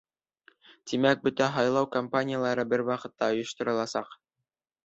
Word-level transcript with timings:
Тимәк, 0.91 1.19
бөтә 1.27 1.51
һайлау 1.57 1.89
кампаниялары 1.97 2.65
бер 2.73 2.83
ваҡытта 2.91 3.31
ойоштороласаҡ. 3.37 4.19